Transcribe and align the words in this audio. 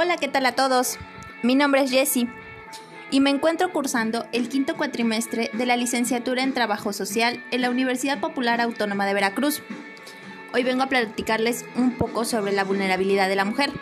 Hola, 0.00 0.16
¿qué 0.16 0.28
tal 0.28 0.46
a 0.46 0.52
todos? 0.52 0.96
Mi 1.42 1.56
nombre 1.56 1.82
es 1.82 1.90
Jessie 1.90 2.28
y 3.10 3.18
me 3.18 3.30
encuentro 3.30 3.72
cursando 3.72 4.26
el 4.30 4.48
quinto 4.48 4.76
cuatrimestre 4.76 5.50
de 5.52 5.66
la 5.66 5.76
licenciatura 5.76 6.44
en 6.44 6.54
Trabajo 6.54 6.92
Social 6.92 7.42
en 7.50 7.62
la 7.62 7.70
Universidad 7.70 8.20
Popular 8.20 8.60
Autónoma 8.60 9.06
de 9.06 9.14
Veracruz. 9.14 9.60
Hoy 10.54 10.62
vengo 10.62 10.84
a 10.84 10.88
platicarles 10.88 11.64
un 11.74 11.98
poco 11.98 12.24
sobre 12.24 12.52
la 12.52 12.62
vulnerabilidad 12.62 13.28
de 13.28 13.34
la 13.34 13.44
mujer. 13.44 13.72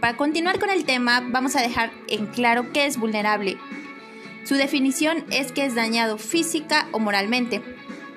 Para 0.00 0.18
continuar 0.18 0.58
con 0.58 0.68
el 0.68 0.84
tema, 0.84 1.24
vamos 1.26 1.56
a 1.56 1.62
dejar 1.62 1.92
en 2.08 2.26
claro 2.26 2.70
qué 2.74 2.84
es 2.84 2.98
vulnerable. 2.98 3.56
Su 4.44 4.56
definición 4.56 5.24
es 5.30 5.50
que 5.50 5.64
es 5.64 5.74
dañado 5.74 6.18
física 6.18 6.88
o 6.92 6.98
moralmente. 6.98 7.62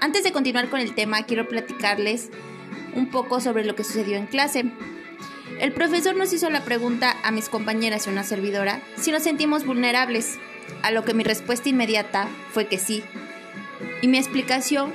Antes 0.01 0.25
de 0.25 0.33
continuar 0.33 0.69
con 0.69 0.81
el 0.81 0.93
tema, 0.93 1.23
quiero 1.23 1.47
platicarles 1.47 2.29
un 2.93 3.09
poco 3.09 3.39
sobre 3.39 3.63
lo 3.63 3.73
que 3.73 3.85
sucedió 3.85 4.17
en 4.17 4.27
clase. 4.27 4.65
El 5.59 5.71
profesor 5.71 6.15
nos 6.15 6.31
hizo 6.33 6.51
la 6.51 6.63
pregunta 6.63 7.15
a 7.23 7.31
mis 7.31 7.49
compañeras 7.49 8.05
y 8.05 8.11
una 8.11 8.23
servidora 8.23 8.79
si 8.95 9.11
nos 9.11 9.23
sentimos 9.23 9.65
vulnerables, 9.65 10.37
a 10.83 10.91
lo 10.91 11.03
que 11.03 11.15
mi 11.15 11.23
respuesta 11.23 11.69
inmediata 11.69 12.27
fue 12.51 12.67
que 12.67 12.77
sí. 12.77 13.03
Y 14.03 14.07
mi 14.07 14.19
explicación 14.19 14.93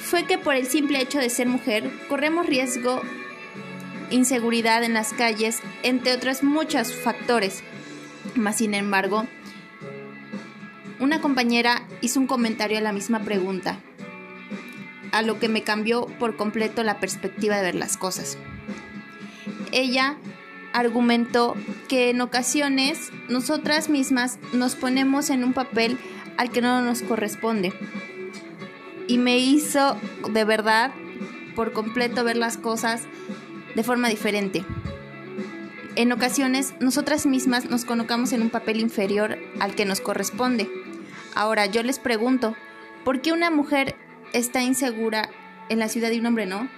fue 0.00 0.24
que 0.24 0.36
por 0.36 0.56
el 0.56 0.66
simple 0.66 1.00
hecho 1.00 1.20
de 1.20 1.30
ser 1.30 1.46
mujer 1.46 1.88
corremos 2.08 2.46
riesgo, 2.46 3.02
inseguridad 4.10 4.82
en 4.82 4.94
las 4.94 5.12
calles, 5.12 5.60
entre 5.84 6.12
otros 6.12 6.42
muchos 6.42 6.92
factores. 6.92 7.62
Mas 8.34 8.56
sin 8.56 8.74
embargo, 8.74 9.26
una 10.98 11.20
compañera 11.20 11.86
hizo 12.00 12.18
un 12.18 12.26
comentario 12.26 12.78
a 12.78 12.82
la 12.82 12.92
misma 12.92 13.20
pregunta, 13.20 13.78
a 15.12 15.22
lo 15.22 15.38
que 15.38 15.48
me 15.48 15.62
cambió 15.62 16.06
por 16.18 16.36
completo 16.36 16.82
la 16.82 16.98
perspectiva 16.98 17.58
de 17.58 17.62
ver 17.62 17.74
las 17.76 17.96
cosas 17.96 18.36
ella 19.72 20.16
argumentó 20.72 21.56
que 21.88 22.10
en 22.10 22.20
ocasiones 22.20 23.10
nosotras 23.28 23.88
mismas 23.88 24.38
nos 24.52 24.76
ponemos 24.76 25.30
en 25.30 25.44
un 25.44 25.52
papel 25.52 25.98
al 26.36 26.50
que 26.50 26.60
no 26.60 26.80
nos 26.82 27.02
corresponde. 27.02 27.72
Y 29.06 29.18
me 29.18 29.38
hizo 29.38 29.96
de 30.30 30.44
verdad 30.44 30.92
por 31.54 31.72
completo 31.72 32.24
ver 32.24 32.36
las 32.36 32.56
cosas 32.56 33.02
de 33.74 33.82
forma 33.82 34.08
diferente. 34.08 34.64
En 35.96 36.12
ocasiones 36.12 36.74
nosotras 36.80 37.26
mismas 37.26 37.68
nos 37.68 37.84
colocamos 37.84 38.32
en 38.32 38.42
un 38.42 38.50
papel 38.50 38.80
inferior 38.80 39.38
al 39.58 39.74
que 39.74 39.84
nos 39.84 40.00
corresponde. 40.00 40.70
Ahora 41.34 41.66
yo 41.66 41.82
les 41.82 41.98
pregunto, 41.98 42.54
¿por 43.04 43.20
qué 43.20 43.32
una 43.32 43.50
mujer 43.50 43.96
está 44.32 44.62
insegura 44.62 45.28
en 45.68 45.78
la 45.78 45.88
ciudad 45.88 46.10
y 46.10 46.20
un 46.20 46.26
hombre 46.26 46.46
no? 46.46 46.68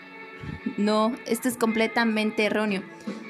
No, 0.77 1.15
esto 1.27 1.49
es 1.49 1.57
completamente 1.57 2.45
erróneo. 2.45 2.83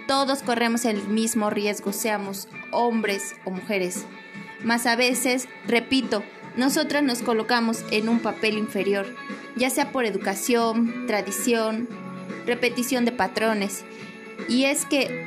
Todos 0.06 0.42
corremos 0.42 0.84
el 0.84 1.02
mismo 1.08 1.50
riesgo, 1.50 1.92
seamos 1.92 2.48
hombres 2.70 3.34
o 3.44 3.50
mujeres. 3.50 4.06
Mas 4.62 4.86
a 4.86 4.96
veces, 4.96 5.48
repito, 5.66 6.22
nosotras 6.56 7.02
nos 7.02 7.22
colocamos 7.22 7.84
en 7.90 8.08
un 8.08 8.20
papel 8.20 8.58
inferior, 8.58 9.06
ya 9.56 9.70
sea 9.70 9.90
por 9.90 10.04
educación, 10.04 11.06
tradición, 11.06 11.88
repetición 12.46 13.04
de 13.04 13.12
patrones. 13.12 13.84
Y 14.48 14.64
es 14.64 14.84
que 14.84 15.26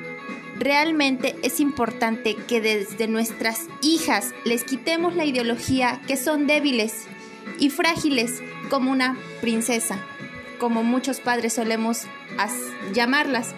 realmente 0.58 1.36
es 1.44 1.60
importante 1.60 2.36
que 2.36 2.62
desde 2.62 3.08
nuestras 3.08 3.68
hijas 3.82 4.34
les 4.46 4.64
quitemos 4.64 5.16
la 5.16 5.26
ideología 5.26 6.02
que 6.08 6.16
son 6.16 6.48
débiles 6.48 7.08
y 7.60 7.70
frágiles 7.70 8.42
como 8.70 8.92
una 8.92 9.18
princesa 9.42 10.00
como 10.58 10.84
muchos 10.84 11.20
padres 11.20 11.54
solemos 11.54 12.04
llamarlas. 12.94 13.54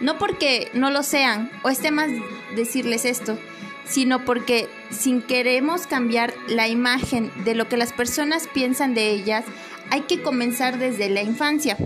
No 0.00 0.18
porque 0.18 0.70
no 0.74 0.90
lo 0.90 1.02
sean, 1.02 1.50
o 1.62 1.70
esté 1.70 1.90
más 1.90 2.10
decirles 2.54 3.04
esto, 3.04 3.38
sino 3.86 4.24
porque 4.24 4.68
sin 4.90 5.22
queremos 5.22 5.86
cambiar 5.86 6.34
la 6.48 6.68
imagen 6.68 7.30
de 7.44 7.54
lo 7.54 7.68
que 7.68 7.76
las 7.76 7.92
personas 7.92 8.48
piensan 8.52 8.94
de 8.94 9.10
ellas, 9.10 9.44
hay 9.90 10.02
que 10.02 10.22
comenzar 10.22 10.78
desde 10.78 11.08
la 11.08 11.22
infancia. 11.22 11.76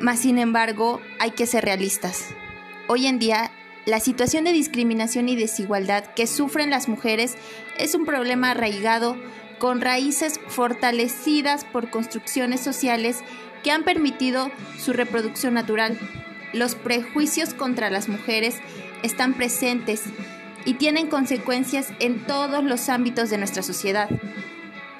Mas 0.00 0.20
sin 0.20 0.38
embargo, 0.38 1.00
hay 1.18 1.30
que 1.30 1.46
ser 1.46 1.64
realistas. 1.64 2.26
Hoy 2.86 3.06
en 3.06 3.18
día, 3.18 3.50
la 3.86 4.00
situación 4.00 4.44
de 4.44 4.52
discriminación 4.52 5.28
y 5.28 5.36
desigualdad 5.36 6.04
que 6.14 6.26
sufren 6.26 6.70
las 6.70 6.88
mujeres 6.88 7.36
es 7.78 7.94
un 7.94 8.04
problema 8.04 8.50
arraigado 8.50 9.16
con 9.58 9.80
raíces 9.80 10.40
fortalecidas 10.48 11.64
por 11.64 11.90
construcciones 11.90 12.60
sociales 12.60 13.22
que 13.62 13.70
han 13.70 13.84
permitido 13.84 14.50
su 14.78 14.92
reproducción 14.92 15.54
natural. 15.54 15.98
Los 16.52 16.74
prejuicios 16.74 17.54
contra 17.54 17.90
las 17.90 18.08
mujeres 18.08 18.56
están 19.02 19.34
presentes 19.34 20.04
y 20.64 20.74
tienen 20.74 21.08
consecuencias 21.08 21.92
en 21.98 22.24
todos 22.26 22.64
los 22.64 22.88
ámbitos 22.88 23.30
de 23.30 23.38
nuestra 23.38 23.62
sociedad. 23.62 24.08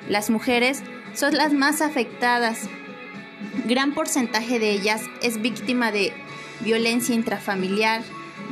Las 0.08 0.30
mujeres 0.30 0.82
son 1.14 1.36
las 1.36 1.52
más 1.52 1.80
afectadas. 1.80 2.69
Gran 3.66 3.92
porcentaje 3.92 4.58
de 4.58 4.70
ellas 4.70 5.02
es 5.22 5.40
víctima 5.40 5.92
de 5.92 6.12
violencia 6.60 7.14
intrafamiliar, 7.14 8.02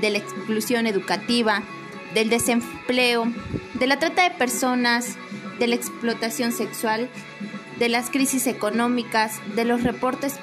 de 0.01 0.11
la 0.11 0.19
exclusión 0.19 0.87
educativa, 0.87 1.63
del 2.15 2.29
desempleo, 2.29 3.27
de 3.75 3.87
la 3.87 3.99
trata 3.99 4.25
de 4.25 4.31
personas, 4.31 5.17
de 5.59 5.67
la 5.67 5.75
explotación 5.75 6.53
sexual, 6.53 7.09
de 7.79 7.89
las 7.89 8.11
crisis 8.11 8.47
económicas, 8.47 9.41
de 9.55 9.65
los 9.65 9.83
reportes 9.83 10.35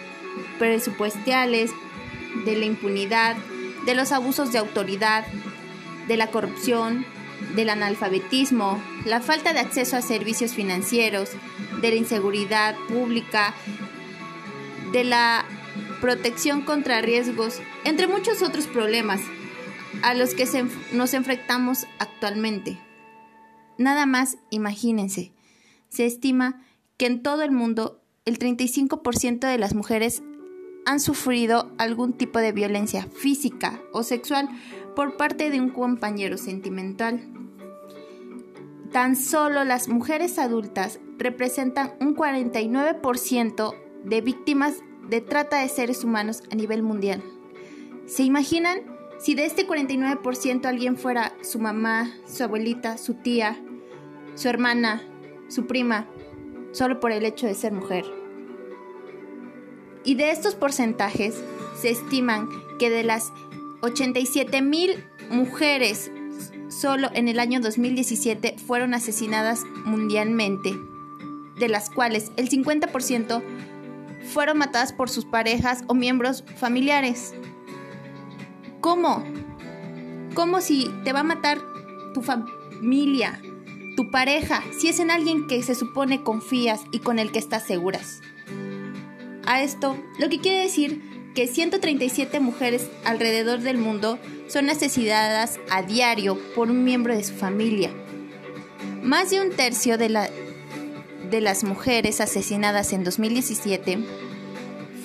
presupuestales, 0.59 1.71
de 2.45 2.55
la 2.55 2.65
impunidad, 2.65 3.35
de 3.85 3.95
los 3.95 4.11
abusos 4.11 4.51
de 4.51 4.59
autoridad, 4.59 5.25
de 6.07 6.17
la 6.17 6.27
corrupción, 6.27 7.05
del 7.55 7.69
analfabetismo, 7.69 8.81
la 9.05 9.21
falta 9.21 9.53
de 9.53 9.59
acceso 9.59 9.97
a 9.97 10.01
servicios 10.01 10.53
financieros, 10.53 11.31
de 11.81 11.89
la 11.89 11.95
inseguridad 11.95 12.75
pública, 12.87 13.53
de 14.91 15.03
la 15.03 15.45
protección 16.01 16.61
contra 16.61 17.01
riesgos, 17.01 17.59
entre 17.83 18.07
muchos 18.07 18.41
otros 18.41 18.67
problemas 18.67 19.21
a 20.01 20.13
los 20.13 20.33
que 20.33 20.47
nos 20.91 21.13
enfrentamos 21.13 21.85
actualmente. 21.99 22.77
Nada 23.77 24.05
más 24.05 24.37
imagínense, 24.49 25.31
se 25.89 26.05
estima 26.05 26.61
que 26.97 27.05
en 27.07 27.23
todo 27.23 27.43
el 27.43 27.51
mundo 27.51 28.01
el 28.25 28.39
35% 28.39 29.47
de 29.47 29.57
las 29.57 29.73
mujeres 29.75 30.23
han 30.85 30.99
sufrido 30.99 31.71
algún 31.77 32.13
tipo 32.13 32.39
de 32.39 32.51
violencia 32.51 33.03
física 33.03 33.81
o 33.91 34.03
sexual 34.03 34.49
por 34.95 35.17
parte 35.17 35.49
de 35.49 35.59
un 35.59 35.69
compañero 35.69 36.37
sentimental. 36.37 37.21
Tan 38.91 39.15
solo 39.15 39.63
las 39.63 39.87
mujeres 39.87 40.37
adultas 40.37 40.99
representan 41.17 41.93
un 41.99 42.15
49% 42.15 43.75
de 44.03 44.21
víctimas 44.21 44.75
de 45.09 45.21
trata 45.21 45.59
de 45.59 45.69
seres 45.69 46.03
humanos 46.03 46.43
a 46.51 46.55
nivel 46.55 46.83
mundial. 46.83 47.23
¿Se 48.05 48.23
imaginan 48.23 48.92
si 49.23 49.35
de 49.35 49.45
este 49.45 49.65
49% 49.65 50.65
alguien 50.65 50.97
fuera 50.97 51.33
su 51.41 51.57
mamá, 51.57 52.13
su 52.27 52.43
abuelita, 52.43 52.97
su 52.97 53.13
tía, 53.13 53.57
su 54.35 54.49
hermana, 54.49 55.01
su 55.47 55.65
prima, 55.65 56.07
solo 56.73 56.99
por 56.99 57.13
el 57.13 57.23
hecho 57.23 57.47
de 57.47 57.55
ser 57.55 57.71
mujer. 57.71 58.03
Y 60.03 60.15
de 60.15 60.31
estos 60.31 60.55
porcentajes 60.55 61.41
se 61.79 61.89
estiman 61.89 62.49
que 62.79 62.89
de 62.89 63.05
las 63.05 63.31
87 63.81 64.61
mil 64.61 65.01
mujeres 65.29 66.11
solo 66.67 67.07
en 67.13 67.29
el 67.29 67.39
año 67.39 67.61
2017 67.61 68.57
fueron 68.67 68.93
asesinadas 68.93 69.63
mundialmente, 69.85 70.77
de 71.57 71.69
las 71.69 71.89
cuales 71.89 72.33
el 72.35 72.49
50% 72.49 73.41
fueron 74.33 74.57
matadas 74.57 74.91
por 74.91 75.09
sus 75.09 75.23
parejas 75.23 75.85
o 75.87 75.93
miembros 75.93 76.43
familiares. 76.57 77.33
¿Cómo? 78.83 79.23
¿Cómo 80.33 80.59
si 80.59 80.93
te 81.05 81.13
va 81.13 81.21
a 81.21 81.23
matar 81.23 81.61
tu 82.13 82.21
familia, 82.21 83.41
tu 83.95 84.11
pareja, 84.11 84.61
si 84.77 84.89
es 84.89 84.99
en 84.99 85.09
alguien 85.09 85.47
que 85.47 85.63
se 85.63 85.73
supone 85.73 86.21
confías 86.21 86.81
y 86.91 86.99
con 86.99 87.17
el 87.17 87.31
que 87.31 87.39
estás 87.39 87.63
seguras? 87.63 88.19
A 89.45 89.63
esto, 89.63 89.95
lo 90.19 90.27
que 90.27 90.41
quiere 90.41 90.63
decir 90.63 91.31
que 91.33 91.47
137 91.47 92.41
mujeres 92.41 92.89
alrededor 93.05 93.61
del 93.61 93.77
mundo 93.77 94.19
son 94.49 94.69
asesinadas 94.69 95.61
a 95.69 95.81
diario 95.81 96.37
por 96.53 96.69
un 96.69 96.83
miembro 96.83 97.15
de 97.15 97.23
su 97.23 97.35
familia. 97.35 97.89
Más 99.01 99.29
de 99.29 99.39
un 99.39 99.51
tercio 99.51 99.97
de, 99.97 100.09
la, 100.09 100.29
de 101.31 101.39
las 101.39 101.63
mujeres 101.63 102.19
asesinadas 102.19 102.91
en 102.91 103.05
2017 103.05 103.99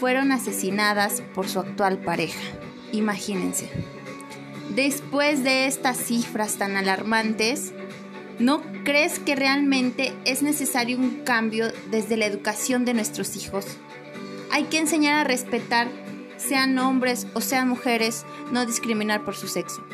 fueron 0.00 0.32
asesinadas 0.32 1.22
por 1.32 1.48
su 1.48 1.60
actual 1.60 1.98
pareja. 1.98 2.57
Imagínense. 2.92 3.68
Después 4.74 5.44
de 5.44 5.66
estas 5.66 5.96
cifras 5.96 6.56
tan 6.56 6.76
alarmantes, 6.76 7.72
¿no 8.38 8.62
crees 8.84 9.18
que 9.18 9.34
realmente 9.34 10.14
es 10.24 10.42
necesario 10.42 10.98
un 10.98 11.22
cambio 11.24 11.66
desde 11.90 12.16
la 12.16 12.26
educación 12.26 12.84
de 12.84 12.94
nuestros 12.94 13.36
hijos? 13.36 13.66
Hay 14.50 14.64
que 14.64 14.78
enseñar 14.78 15.20
a 15.20 15.24
respetar 15.24 15.88
sean 16.38 16.78
hombres 16.78 17.26
o 17.34 17.40
sean 17.40 17.68
mujeres, 17.68 18.24
no 18.52 18.64
discriminar 18.64 19.24
por 19.24 19.36
su 19.36 19.48
sexo. 19.48 19.84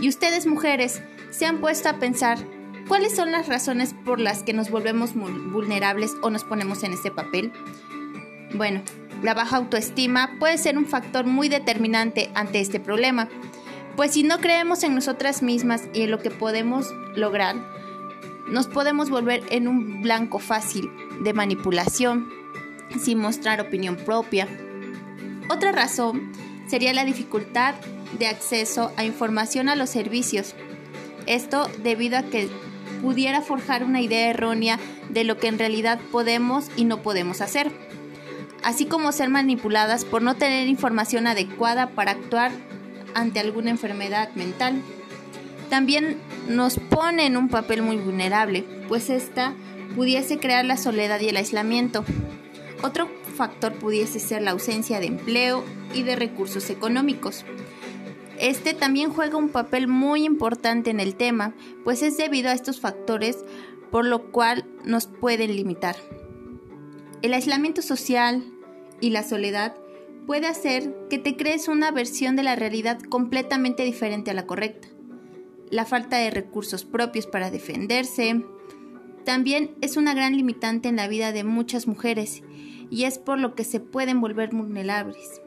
Y 0.00 0.08
ustedes 0.08 0.46
mujeres, 0.46 1.02
¿se 1.30 1.44
han 1.44 1.58
puesto 1.58 1.88
a 1.88 1.98
pensar 1.98 2.38
cuáles 2.86 3.14
son 3.14 3.32
las 3.32 3.48
razones 3.48 3.94
por 4.04 4.20
las 4.20 4.42
que 4.42 4.52
nos 4.52 4.70
volvemos 4.70 5.14
vulnerables 5.14 6.12
o 6.22 6.30
nos 6.30 6.44
ponemos 6.44 6.82
en 6.84 6.92
este 6.92 7.10
papel? 7.10 7.52
Bueno, 8.54 8.82
la 9.22 9.34
baja 9.34 9.56
autoestima 9.56 10.36
puede 10.38 10.58
ser 10.58 10.78
un 10.78 10.86
factor 10.86 11.26
muy 11.26 11.48
determinante 11.48 12.30
ante 12.34 12.60
este 12.60 12.80
problema, 12.80 13.28
pues 13.96 14.12
si 14.12 14.22
no 14.22 14.38
creemos 14.38 14.84
en 14.84 14.94
nosotras 14.94 15.42
mismas 15.42 15.88
y 15.92 16.02
en 16.02 16.10
lo 16.10 16.20
que 16.20 16.30
podemos 16.30 16.86
lograr, 17.16 17.56
nos 18.48 18.68
podemos 18.68 19.10
volver 19.10 19.42
en 19.50 19.66
un 19.66 20.02
blanco 20.02 20.38
fácil 20.38 20.90
de 21.20 21.32
manipulación, 21.32 22.28
sin 23.00 23.18
mostrar 23.18 23.60
opinión 23.60 23.96
propia. 23.96 24.46
Otra 25.50 25.72
razón 25.72 26.32
sería 26.68 26.92
la 26.92 27.04
dificultad 27.04 27.74
de 28.18 28.28
acceso 28.28 28.92
a 28.96 29.04
información 29.04 29.68
a 29.68 29.74
los 29.74 29.90
servicios. 29.90 30.54
Esto 31.26 31.68
debido 31.82 32.18
a 32.18 32.22
que 32.22 32.48
pudiera 33.02 33.42
forjar 33.42 33.84
una 33.84 34.00
idea 34.00 34.30
errónea 34.30 34.78
de 35.10 35.24
lo 35.24 35.38
que 35.38 35.48
en 35.48 35.58
realidad 35.58 36.00
podemos 36.10 36.70
y 36.76 36.84
no 36.84 37.02
podemos 37.02 37.40
hacer 37.40 37.70
así 38.68 38.84
como 38.84 39.12
ser 39.12 39.30
manipuladas 39.30 40.04
por 40.04 40.20
no 40.20 40.34
tener 40.36 40.68
información 40.68 41.26
adecuada 41.26 41.88
para 41.88 42.10
actuar 42.10 42.52
ante 43.14 43.40
alguna 43.40 43.70
enfermedad 43.70 44.28
mental. 44.34 44.82
También 45.70 46.18
nos 46.48 46.78
pone 46.78 47.24
en 47.24 47.38
un 47.38 47.48
papel 47.48 47.80
muy 47.80 47.96
vulnerable, 47.96 48.66
pues 48.86 49.08
esta 49.08 49.54
pudiese 49.96 50.38
crear 50.38 50.66
la 50.66 50.76
soledad 50.76 51.18
y 51.20 51.30
el 51.30 51.38
aislamiento. 51.38 52.04
Otro 52.82 53.08
factor 53.38 53.72
pudiese 53.72 54.20
ser 54.20 54.42
la 54.42 54.50
ausencia 54.50 55.00
de 55.00 55.06
empleo 55.06 55.64
y 55.94 56.02
de 56.02 56.16
recursos 56.16 56.68
económicos. 56.68 57.46
Este 58.38 58.74
también 58.74 59.10
juega 59.14 59.38
un 59.38 59.48
papel 59.48 59.88
muy 59.88 60.26
importante 60.26 60.90
en 60.90 61.00
el 61.00 61.14
tema, 61.14 61.54
pues 61.84 62.02
es 62.02 62.18
debido 62.18 62.50
a 62.50 62.52
estos 62.52 62.80
factores 62.80 63.38
por 63.90 64.04
lo 64.04 64.30
cual 64.30 64.66
nos 64.84 65.06
pueden 65.06 65.56
limitar. 65.56 65.96
El 67.22 67.32
aislamiento 67.32 67.80
social 67.80 68.44
y 69.00 69.10
la 69.10 69.22
soledad 69.22 69.74
puede 70.26 70.46
hacer 70.46 70.94
que 71.08 71.18
te 71.18 71.36
crees 71.36 71.68
una 71.68 71.90
versión 71.90 72.36
de 72.36 72.42
la 72.42 72.56
realidad 72.56 73.00
completamente 73.00 73.84
diferente 73.84 74.30
a 74.30 74.34
la 74.34 74.46
correcta. 74.46 74.88
La 75.70 75.84
falta 75.84 76.18
de 76.18 76.30
recursos 76.30 76.84
propios 76.84 77.26
para 77.26 77.50
defenderse 77.50 78.44
también 79.24 79.70
es 79.80 79.96
una 79.96 80.14
gran 80.14 80.36
limitante 80.36 80.88
en 80.88 80.96
la 80.96 81.08
vida 81.08 81.32
de 81.32 81.44
muchas 81.44 81.86
mujeres 81.86 82.42
y 82.90 83.04
es 83.04 83.18
por 83.18 83.38
lo 83.38 83.54
que 83.54 83.64
se 83.64 83.80
pueden 83.80 84.20
volver 84.20 84.50
vulnerables. 84.54 85.42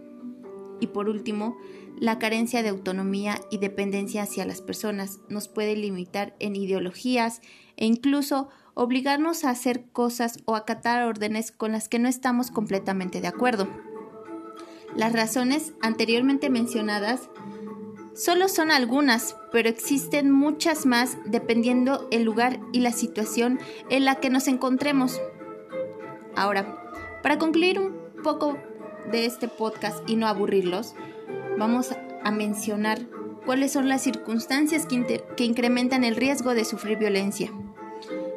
Y 0.80 0.88
por 0.88 1.10
último, 1.10 1.58
la 2.02 2.18
carencia 2.18 2.64
de 2.64 2.70
autonomía 2.70 3.40
y 3.52 3.60
dependencia 3.60 4.24
hacia 4.24 4.44
las 4.44 4.60
personas 4.60 5.20
nos 5.30 5.48
puede 5.48 5.76
limitar 5.76 6.36
en 6.40 6.56
ideologías 6.56 7.42
e 7.78 7.86
incluso 7.86 8.50
obligarnos 8.74 9.44
a 9.44 9.52
hacer 9.52 9.86
cosas 9.92 10.40
o 10.46 10.56
acatar 10.56 11.04
órdenes 11.04 11.52
con 11.52 11.74
las 11.74 11.88
que 11.88 12.00
no 12.00 12.10
estamos 12.10 12.50
completamente 12.50 13.22
de 13.22 13.28
acuerdo. 13.28 13.68
Las 14.96 15.14
razones 15.14 15.74
anteriormente 15.80 16.50
mencionadas 16.50 17.30
solo 18.16 18.50
son 18.50 18.72
algunas, 18.72 19.36
pero 19.52 19.70
existen 19.70 20.32
muchas 20.32 20.88
más 20.88 21.20
dependiendo 21.26 22.08
el 22.10 22.24
lugar 22.24 22.60
y 22.74 22.80
la 22.80 22.94
situación 22.94 23.60
en 23.92 24.06
la 24.06 24.16
que 24.16 24.32
nos 24.32 24.48
encontremos. 24.48 25.22
Ahora, 26.36 26.82
para 27.22 27.38
concluir 27.38 27.80
un 27.80 27.94
poco 28.24 28.58
de 29.12 29.28
este 29.28 29.48
podcast 29.48 30.10
y 30.10 30.16
no 30.16 30.26
aburrirlos, 30.26 30.96
vamos 31.62 31.96
a 32.24 32.32
mencionar 32.32 33.00
cuáles 33.46 33.72
son 33.72 33.88
las 33.88 34.02
circunstancias 34.02 34.86
que, 34.86 35.24
que 35.38 35.46
incrementan 35.46 36.04
el 36.04 36.16
riesgo 36.16 36.54
de 36.54 36.66
sufrir 36.66 36.98
violencia 36.98 37.52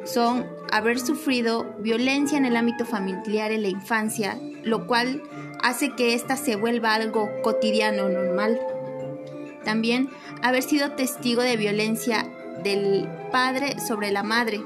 son 0.05 0.45
haber 0.71 0.99
sufrido 0.99 1.75
violencia 1.79 2.37
en 2.37 2.45
el 2.45 2.55
ámbito 2.55 2.85
familiar 2.85 3.51
en 3.51 3.63
la 3.63 3.69
infancia, 3.69 4.39
lo 4.63 4.87
cual 4.87 5.23
hace 5.61 5.95
que 5.95 6.13
ésta 6.13 6.37
se 6.37 6.55
vuelva 6.55 6.93
algo 6.93 7.29
cotidiano, 7.41 8.09
normal. 8.09 8.59
También 9.63 10.09
haber 10.43 10.61
sido 10.61 10.91
testigo 10.91 11.41
de 11.41 11.57
violencia 11.57 12.27
del 12.63 13.09
padre 13.31 13.79
sobre 13.79 14.11
la 14.11 14.21
madre. 14.21 14.61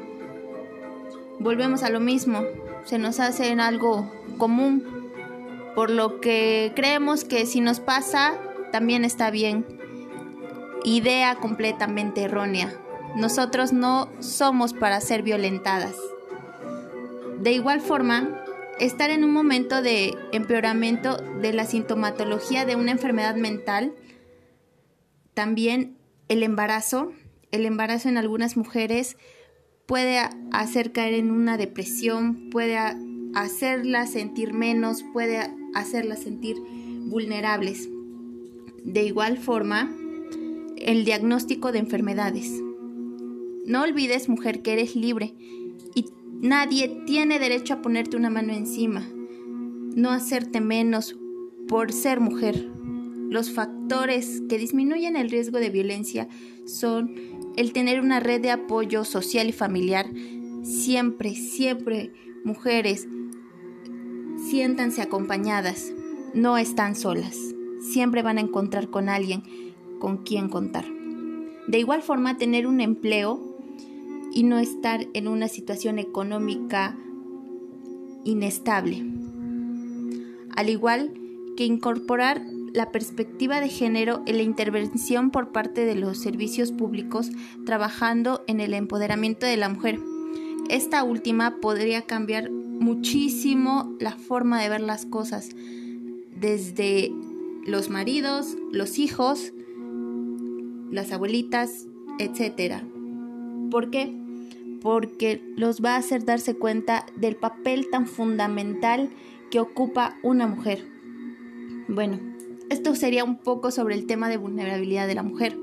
Volvemos 1.40 1.84
a 1.84 1.90
lo 1.90 2.02
mismo, 2.02 2.44
se 2.84 2.98
nos 2.98 3.22
hace 3.22 3.48
en 3.48 3.62
algo 3.62 4.12
común, 4.38 5.00
por 5.74 5.90
lo 5.90 6.20
que 6.20 6.74
creemos 6.76 7.24
que 7.24 7.46
si 7.46 7.62
nos 7.62 7.80
pasa, 7.80 8.34
también 8.72 9.06
está 9.06 9.32
bien. 9.32 9.66
Idea 10.84 11.36
completamente 11.36 12.24
errónea. 12.24 12.74
Nosotros 13.16 13.74
no 13.74 14.10
somos 14.20 14.74
para 14.74 15.02
ser 15.02 15.24
violentadas. 15.24 15.96
De 17.40 17.52
igual 17.52 17.82
forma, 17.82 18.44
estar 18.80 19.10
en 19.10 19.24
un 19.24 19.32
momento 19.32 19.82
de 19.82 20.16
empeoramiento 20.32 21.18
de 21.18 21.54
la 21.54 21.66
sintomatología 21.66 22.66
de 22.66 22.76
una 22.76 22.92
enfermedad 22.92 23.36
mental, 23.36 23.94
también 25.34 25.98
el 26.28 26.44
embarazo, 26.44 27.12
el 27.52 27.66
embarazo 27.66 28.10
en 28.10 28.18
algunas 28.18 28.58
mujeres 28.58 29.18
puede 29.86 30.20
hacer 30.52 30.92
caer 30.92 31.16
en 31.16 31.32
una 31.32 31.58
depresión, 31.58 32.50
puede 32.52 32.78
hacerlas 33.34 34.12
sentir 34.12 34.54
menos, 34.54 35.04
puede 35.14 35.50
hacerlas 35.74 36.20
sentir 36.20 36.58
vulnerables. 37.06 37.90
De 38.84 39.04
igual 39.04 39.38
forma, 39.38 39.94
el 40.78 41.06
diagnóstico 41.06 41.72
de 41.72 41.80
enfermedades. 41.80 42.62
No 43.66 43.84
olvides, 43.84 44.30
mujer, 44.30 44.62
que 44.62 44.74
eres 44.74 44.96
libre 44.96 45.34
y 45.94 46.06
nadie 46.42 47.04
tiene 47.06 47.40
derecho 47.40 47.76
a 47.76 47.82
ponerte 47.82 48.18
una 48.18 48.30
mano 48.30 48.54
encima, 48.54 49.08
no 49.96 50.12
hacerte 50.12 50.62
menos 50.62 51.16
por 51.68 51.92
ser 51.92 52.20
mujer. 52.20 52.68
Los 53.30 53.52
factores 53.52 54.42
que 54.50 54.58
disminuyen 54.58 55.16
el 55.16 55.30
riesgo 55.30 55.60
de 55.60 55.70
violencia 55.70 56.28
son 56.66 57.16
el 57.58 57.74
tener 57.74 58.00
una 58.00 58.20
red 58.20 58.42
de 58.42 58.50
apoyo 58.50 59.04
social 59.06 59.50
y 59.50 59.52
familiar. 59.52 60.08
Siempre, 60.64 61.36
siempre, 61.36 62.12
mujeres, 62.44 63.08
siéntanse 64.50 65.02
acompañadas, 65.02 65.94
no 66.34 66.58
están 66.58 66.96
solas. 66.96 67.38
Siempre 67.80 68.22
van 68.24 68.38
a 68.38 68.42
encontrar 68.42 68.90
con 68.90 69.10
alguien 69.10 69.44
con 70.00 70.18
quien 70.18 70.50
contar. 70.50 70.86
De 71.68 71.80
igual 71.80 72.02
forma, 72.02 72.38
tener 72.38 72.66
un 72.66 72.82
empleo 72.82 73.40
y 74.34 74.44
no 74.44 74.60
estar 74.60 75.06
en 75.14 75.28
una 75.28 75.48
situación 75.48 76.00
económica 76.00 76.98
inestable. 78.24 79.06
Al 80.56 80.70
igual 80.70 81.14
que 81.58 81.66
incorporar 81.66 82.42
la 82.74 82.92
perspectiva 82.92 83.60
de 83.60 83.70
género 83.70 84.22
en 84.26 84.38
la 84.38 84.44
intervención 84.44 85.32
por 85.32 85.52
parte 85.52 85.86
de 85.86 85.96
los 85.96 86.20
servicios 86.20 86.72
públicos 86.72 87.30
trabajando 87.66 88.44
en 88.48 88.60
el 88.60 88.74
empoderamiento 88.74 89.46
de 89.46 89.58
la 89.58 89.70
mujer. 89.70 90.00
Esta 90.70 91.04
última 91.04 91.58
podría 91.58 92.04
cambiar 92.04 92.52
muchísimo 92.52 93.96
la 94.00 94.12
forma 94.12 94.62
de 94.62 94.70
ver 94.70 94.82
las 94.82 95.06
cosas, 95.06 95.50
desde 96.40 97.12
los 97.70 97.90
maridos, 97.90 98.58
los 98.72 98.98
hijos, 99.00 99.54
las 100.92 101.12
abuelitas, 101.12 101.86
etc. 102.18 102.84
¿Por 103.70 103.92
qué? 103.92 104.16
Porque 104.82 105.42
los 105.56 105.84
va 105.84 105.96
a 105.96 105.98
hacer 105.98 106.26
darse 106.26 106.56
cuenta 106.56 107.06
del 107.16 107.36
papel 107.36 107.90
tan 107.92 108.08
fundamental 108.08 109.10
que 109.52 109.60
ocupa 109.60 110.18
una 110.24 110.48
mujer. 110.48 110.86
Bueno, 111.88 112.20
esto 112.70 112.96
sería 112.96 113.24
un 113.24 113.38
poco 113.38 113.72
sobre 113.72 113.96
el 113.96 114.06
tema 114.06 114.30
de 114.30 114.38
vulnerabilidad 114.38 115.08
de 115.08 115.16
la 115.16 115.24
mujer. 115.24 115.58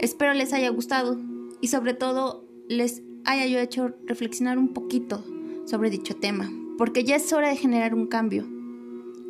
Espero 0.00 0.34
les 0.34 0.52
haya 0.52 0.70
gustado 0.70 1.18
y 1.60 1.68
sobre 1.68 1.94
todo 1.94 2.44
les 2.68 3.02
haya 3.24 3.46
yo 3.46 3.58
hecho 3.58 3.94
reflexionar 4.04 4.58
un 4.58 4.68
poquito 4.68 5.24
sobre 5.64 5.90
dicho 5.90 6.16
tema, 6.16 6.50
porque 6.76 7.04
ya 7.04 7.16
es 7.16 7.32
hora 7.32 7.48
de 7.48 7.56
generar 7.56 7.94
un 7.94 8.06
cambio. 8.06 8.46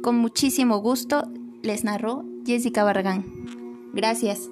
Con 0.03 0.17
muchísimo 0.17 0.79
gusto 0.79 1.31
les 1.65 1.83
narró 1.83 2.25
Jessica 2.45 2.85
Barragán. 2.85 3.25
Gracias. 3.93 4.51